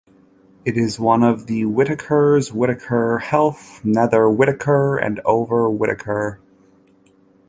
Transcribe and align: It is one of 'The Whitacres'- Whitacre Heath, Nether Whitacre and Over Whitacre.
It 0.65 0.77
is 0.77 0.99
one 0.99 1.21
of 1.21 1.45
'The 1.45 1.65
Whitacres'- 1.65 2.51
Whitacre 2.53 3.19
Heath, 3.19 3.81
Nether 3.85 4.27
Whitacre 4.27 4.97
and 4.97 5.19
Over 5.25 5.69
Whitacre. 5.69 6.39